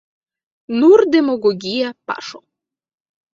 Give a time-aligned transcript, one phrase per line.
[0.77, 2.43] Nur demagogia paŝo.